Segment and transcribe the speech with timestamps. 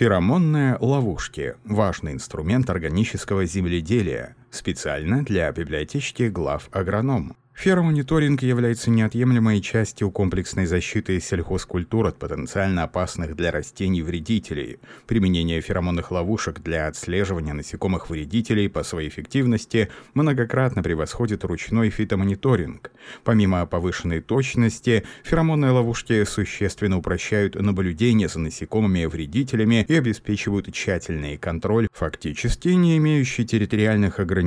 [0.00, 7.36] Феромонные ловушки– важный инструмент органического земледелия, специально для библиотечки глав агроном.
[7.60, 14.78] Феромониторинг является неотъемлемой частью комплексной защиты сельхозкультур от потенциально опасных для растений вредителей.
[15.06, 22.92] Применение феромонных ловушек для отслеживания насекомых вредителей по своей эффективности многократно превосходит ручной фитомониторинг.
[23.24, 31.88] Помимо повышенной точности, феромонные ловушки существенно упрощают наблюдение за насекомыми вредителями и обеспечивают тщательный контроль,
[31.92, 34.39] фактически не имеющий территориальных ограничений.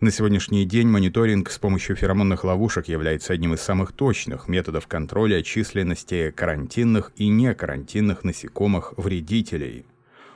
[0.00, 5.42] На сегодняшний день мониторинг с помощью феромонных ловушек является одним из самых точных методов контроля
[5.42, 9.84] численности карантинных и некарантинных насекомых-вредителей.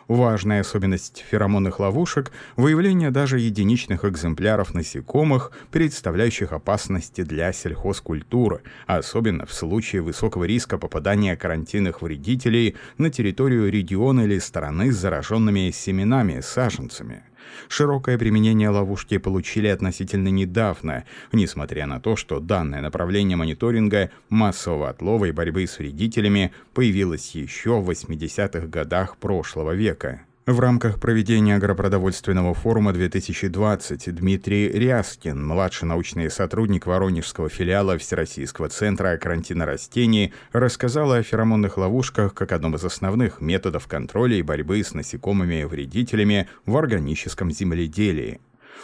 [0.06, 9.54] Важная особенность феромонных ловушек– выявление даже единичных экземпляров насекомых, представляющих опасности для сельхозкультуры, особенно в
[9.54, 17.23] случае высокого риска попадания карантинных вредителей на территорию региона или страны с зараженными семенами, саженцами–
[17.68, 25.26] Широкое применение ловушки получили относительно недавно, несмотря на то, что данное направление мониторинга массового отлова
[25.26, 30.23] и борьбы с вредителями появилось еще в 80-х годах прошлого века.
[30.46, 39.16] В рамках проведения агропродовольственного форума 2020 Дмитрий Ряскин, младший научный сотрудник Воронежского филиала Всероссийского центра
[39.16, 44.92] карантина растений, рассказал о феромонных ловушках как одном из основных методов контроля и борьбы с
[44.92, 48.38] насекомыми-вредителями в органическом земледелии.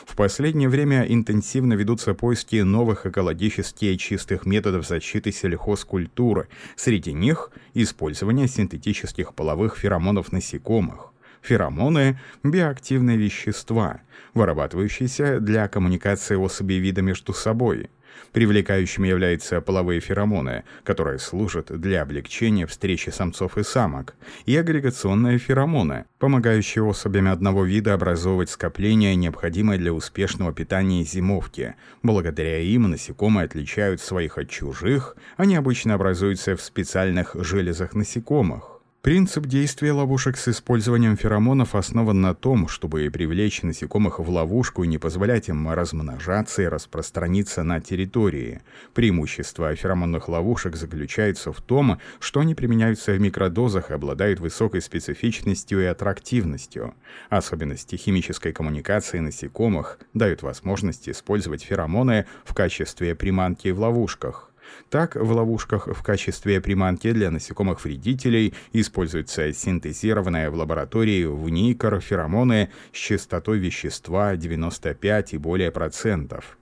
[0.06, 6.48] В последнее время интенсивно ведутся поиски новых экологически чистых методов защиты сельхозкультуры.
[6.74, 11.10] Среди них– использование синтетических половых феромонов насекомых.
[11.42, 14.00] Феромоны– биоактивные вещества,
[14.34, 17.90] вырабатывающиеся для коммуникации особей вида между собой.
[18.32, 24.14] Привлекающими являются половые феромоны, которые служат для облегчения встречи самцов и самок,
[24.46, 31.74] и агрегационные феромоны, помогающие особям одного вида образовывать скопления, необходимые для успешного питания зимовки.
[32.02, 38.79] Благодаря им насекомые отличают своих от чужих, они обычно образуются в специальных железах насекомых.
[39.02, 44.86] Принцип действия ловушек с использованием феромонов основан на том, чтобы привлечь насекомых в ловушку и
[44.86, 48.60] не позволять им размножаться и распространиться на территории.
[48.92, 55.80] Преимущество феромонных ловушек заключается в том, что они применяются в микродозах и обладают высокой специфичностью
[55.80, 56.92] и аттрактивностью.
[57.30, 64.49] Особенности химической коммуникации насекомых дают возможность использовать феромоны в качестве приманки в ловушках.
[64.88, 72.96] Так, в ловушках в качестве приманки для насекомых-вредителей используются синтезированные в лаборатории вникор феромоны с
[72.96, 76.58] частотой вещества 95 и более процентов.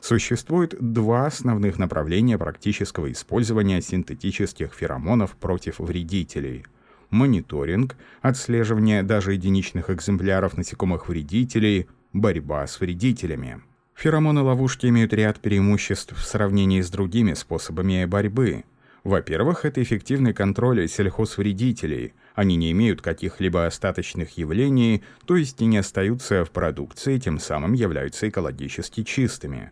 [0.00, 6.64] Существует два основных направления практического использования синтетических феромонов против вредителей–
[7.12, 13.62] мониторинг, отслеживание даже единичных экземпляров насекомых-вредителей, борьба с вредителями.
[14.02, 18.64] Феромоны-ловушки имеют ряд преимуществ в сравнении с другими способами борьбы.
[19.04, 22.12] Во-первых, это эффективный контроль сельхозвредителей.
[22.34, 27.74] Они не имеют каких-либо остаточных явлений, то есть и не остаются в продукции, тем самым
[27.74, 29.70] являются экологически чистыми.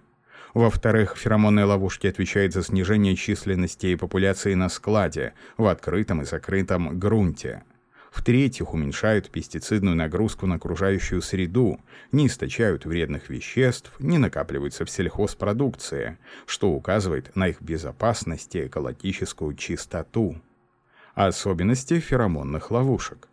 [0.55, 7.65] Во-вторых, феромонные ловушки отвечают за снижение численности популяции на складе, в открытом и закрытом грунте.
[8.10, 16.19] В-третьих, уменьшают пестицидную нагрузку на окружающую среду, не источают вредных веществ, не накапливаются в сельхозпродукции,
[16.44, 20.41] что указывает на их безопасность и экологическую чистоту.
[21.15, 23.30] Особенности феромонных ловушек.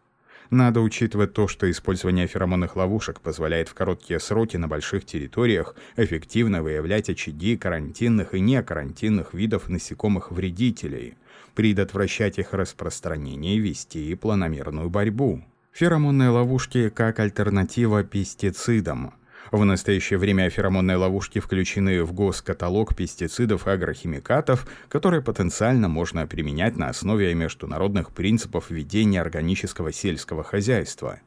[0.50, 6.64] Надо учитывать то, что использование феромонных ловушек позволяет в короткие сроки на больших территориях эффективно
[6.64, 11.16] выявлять очаги карантинных и некарантинных видов насекомых-вредителей–
[11.58, 15.44] предотвращать их распространение и вести планомерную борьбу.
[15.72, 19.16] Феромонные ловушки как альтернатива пестицидам.
[19.52, 26.76] В настоящее время феромонные ловушки включены в госкаталог пестицидов и агрохимикатов, которые потенциально можно применять
[26.76, 31.22] на основе международных принципов ведения органического сельского хозяйства.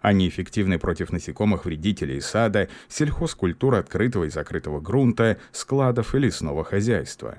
[0.00, 7.38] Они эффективны против насекомых вредителей сада, сельхозкультур открытого и закрытого грунта, складов и лесного хозяйства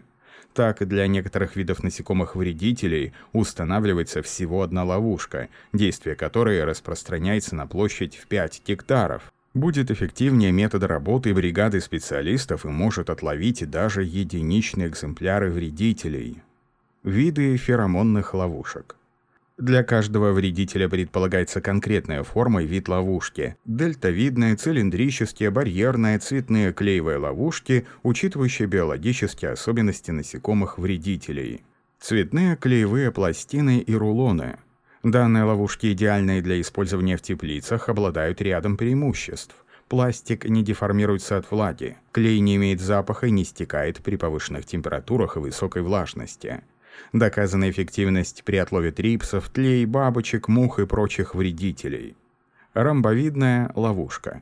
[0.53, 8.25] так для некоторых видов насекомых-вредителей устанавливается всего одна ловушка, действие которой распространяется на площадь в
[8.25, 9.31] 5 гектаров.
[9.57, 16.43] Будет эффективнее метод работы бригады специалистов и может отловить даже единичные экземпляры вредителей.
[17.03, 18.95] Виды феромонных ловушек.
[19.57, 23.55] Для каждого вредителя предполагается конкретная форма и вид ловушки.
[23.65, 31.63] Дельтовидные, цилиндрические, барьерные, цветные клеевые ловушки, учитывающие биологические особенности насекомых-вредителей.
[31.99, 34.57] Цветные клеевые пластины и рулоны.
[35.03, 39.55] Данные ловушки, идеальные для использования в теплицах, обладают рядом преимуществ.
[39.87, 45.37] Пластик не деформируется от влаги, клей не имеет запаха и не стекает при повышенных температурах
[45.37, 46.61] и высокой влажности.
[47.13, 52.17] Доказана эффективность при отлове трипсов, тлей, бабочек, мух и прочих вредителей.
[52.73, 54.41] Ромбовидная ловушка.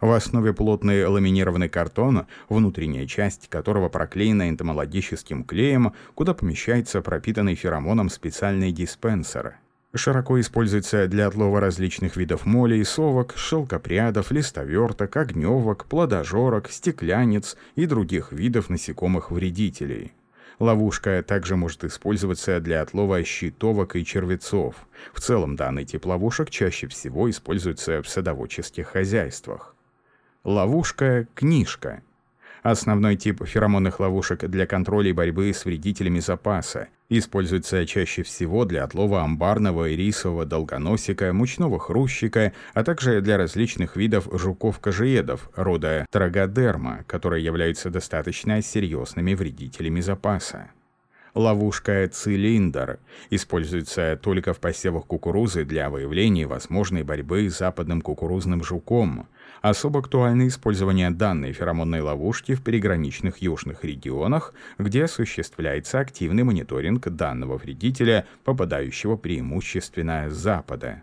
[0.00, 8.08] В основе плотный ламинированный картон, внутренняя часть которого проклеена энтомологическим клеем, куда помещается пропитанный феромоном
[8.08, 9.56] специальный диспенсер–
[9.96, 18.30] Широко используется для отлова различных видов молей, совок, шелкопрядов, листоверток, огневок, плодожорок, стеклянец и других
[18.30, 20.12] видов насекомых-вредителей.
[20.58, 24.76] Ловушка также может использоваться для отлова щитовок и червецов.
[25.12, 29.74] В целом данный тип ловушек чаще всего используется в садоводческих хозяйствах.
[30.44, 32.02] Ловушка-книжка–
[32.68, 36.88] Основной тип феромонных ловушек для контроля и борьбы с вредителями запаса.
[37.08, 43.94] Используется чаще всего для отлова амбарного и рисового долгоносика, мучного хрущика, а также для различных
[43.94, 50.70] видов жуков-кожеедов рода трагодерма, которые являются достаточно серьезными вредителями запаса.
[51.36, 52.98] Ловушка «Цилиндр»
[53.28, 59.28] используется только в посевах кукурузы для выявления возможной борьбы с западным кукурузным жуком.
[59.62, 67.56] Особо актуально использование данной феромонной ловушки в переграничных южных регионах, где осуществляется активный мониторинг данного
[67.56, 71.02] вредителя, попадающего преимущественно с запада.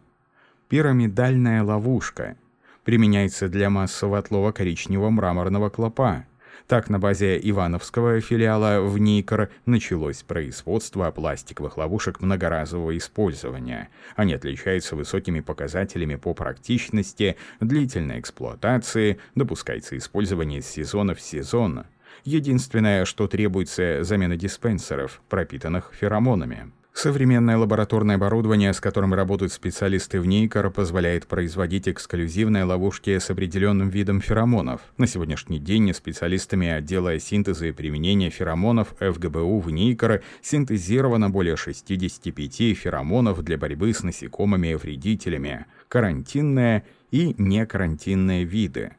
[0.70, 2.38] Пирамидальная ловушка
[2.84, 6.26] применяется для массового отлова коричневого мраморного клопа,
[6.68, 13.90] так, на базе Ивановского филиала в Никор началось производство пластиковых ловушек многоразового использования.
[14.16, 21.84] Они отличаются высокими показателями по практичности, длительной эксплуатации, допускается использование с сезона в сезон.
[22.24, 26.72] Единственное, что требуется замена диспенсеров, пропитанных феромонами.
[26.94, 33.90] Современное лабораторное оборудование, с которым работают специалисты в Нейкор, позволяет производить эксклюзивные ловушки с определенным
[33.90, 34.82] видом феромонов.
[34.98, 42.78] На сегодняшний день специалистами отдела синтеза и применения феромонов ФГБУ в Нейкор синтезировано более 65
[42.78, 48.92] феромонов для борьбы с насекомыми-вредителями, карантинные и некарантинные виды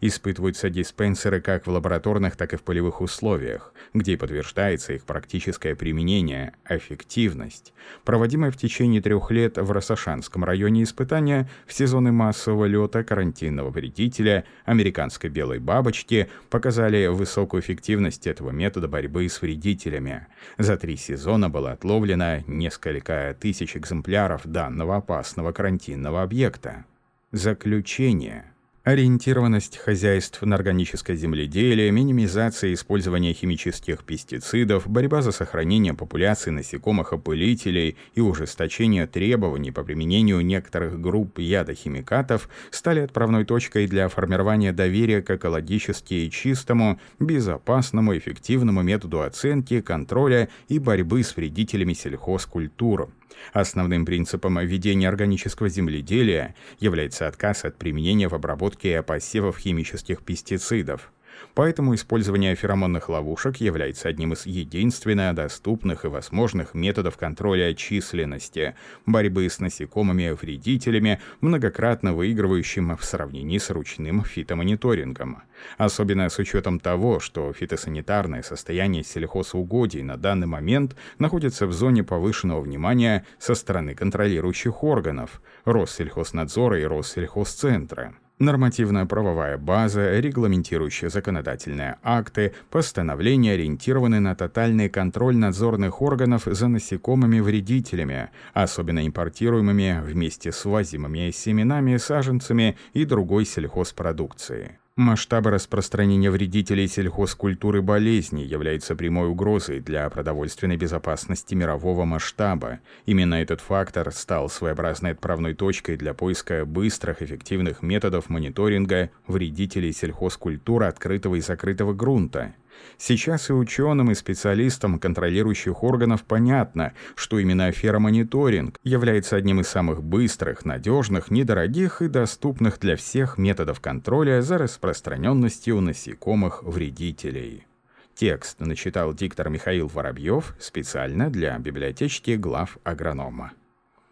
[0.00, 6.54] испытываются диспенсеры как в лабораторных, так и в полевых условиях, где подтверждается их практическое применение,
[6.68, 7.72] эффективность.
[8.04, 14.44] Проводимое в течение трех лет в Рассашанском районе испытания в сезоны массового лета карантинного вредителя
[14.64, 20.26] американской белой бабочки показали высокую эффективность этого метода борьбы с вредителями.
[20.58, 26.84] За три сезона было отловлено несколько тысяч экземпляров данного опасного карантинного объекта.
[27.30, 28.46] Заключение–
[28.84, 38.20] Ориентированность хозяйств на органическое земледелие, минимизация использования химических пестицидов, борьба за сохранение популяции насекомых-опылителей и
[38.20, 46.28] ужесточение требований по применению некоторых групп ядохимикатов стали отправной точкой для формирования доверия к экологически
[46.28, 53.12] чистому, безопасному, эффективному методу оценки, контроля и борьбы с вредителями сельхозкультур.
[53.52, 61.12] Основным принципом ведения органического земледелия является отказ от применения в обработке посевов химических пестицидов.
[61.54, 68.74] Поэтому использование феромонных ловушек является одним из единственно доступных и возможных методов контроля численности,
[69.06, 75.42] борьбы с насекомыми-вредителями, многократно выигрывающим в сравнении с ручным фитомониторингом.
[75.76, 82.60] Особенно с учетом того, что фитосанитарное состояние сельхозугодий на данный момент находится в зоне повышенного
[82.60, 93.52] внимания со стороны контролирующих органов– Россельхознадзора и Россельхозцентра нормативная правовая база, регламентирующие законодательные акты, постановления
[93.52, 102.76] ориентированы на тотальный контроль надзорных органов за насекомыми-вредителями, особенно импортируемыми вместе с ввозимыми семенами, саженцами
[102.92, 104.81] и другой сельхозпродукцией.
[104.96, 112.80] Масштабы распространения вредителей сельхозкультуры болезней являются прямой угрозой для продовольственной безопасности мирового масштаба.
[113.06, 120.84] Именно этот фактор стал своеобразной отправной точкой для поиска быстрых, эффективных методов мониторинга вредителей сельхозкультуры
[120.84, 122.54] открытого и закрытого грунта.
[122.98, 130.02] Сейчас и ученым, и специалистам контролирующих органов понятно, что именно феромониторинг является одним из самых
[130.02, 137.66] быстрых, надежных, недорогих и доступных для всех методов контроля за распространенностью насекомых-вредителей.
[138.14, 143.52] Текст начитал диктор Михаил Воробьев специально для библиотечки глав агронома.